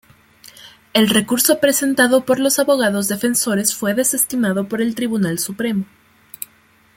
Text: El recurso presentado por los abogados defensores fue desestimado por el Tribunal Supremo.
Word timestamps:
El 0.93 1.09
recurso 1.09 1.59
presentado 1.59 2.25
por 2.25 2.39
los 2.39 2.57
abogados 2.57 3.07
defensores 3.07 3.75
fue 3.75 3.93
desestimado 3.93 4.67
por 4.67 4.81
el 4.81 4.95
Tribunal 4.95 5.37
Supremo. 5.37 5.85